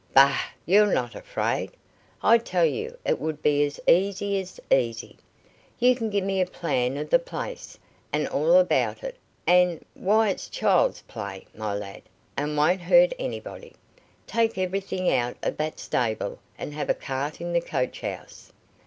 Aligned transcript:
"Bah! 0.15 0.35
you're 0.65 0.91
not 0.91 1.13
afraid. 1.13 1.69
I 2.23 2.39
tell 2.39 2.65
you 2.65 2.97
it 3.05 3.21
would 3.21 3.43
be 3.43 3.63
as 3.65 3.79
easy 3.87 4.39
as 4.39 4.59
easy. 4.71 5.17
You 5.77 5.95
can 5.95 6.09
give 6.09 6.23
me 6.23 6.41
a 6.41 6.47
plan 6.47 6.97
of 6.97 7.11
the 7.11 7.19
place, 7.19 7.77
and 8.11 8.27
all 8.27 8.55
about 8.57 9.03
it, 9.03 9.15
and 9.45 9.85
why, 9.93 10.29
it's 10.29 10.49
child's 10.49 11.03
play, 11.03 11.45
my 11.53 11.75
lad, 11.75 12.01
and 12.35 12.57
won't 12.57 12.81
hurt 12.81 13.13
anybody. 13.19 13.75
Take 14.25 14.57
everything 14.57 15.13
out 15.13 15.37
of 15.43 15.57
that 15.57 15.79
stable, 15.79 16.39
and 16.57 16.73
have 16.73 16.89
a 16.89 16.95
cart 16.95 17.39
in 17.39 17.53
the 17.53 17.61
coach 17.61 18.01
house. 18.01 18.51